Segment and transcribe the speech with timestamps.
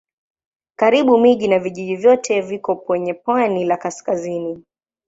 [0.75, 4.63] Karibu miji na vijiji vyote viko kwenye pwani la kaskazini.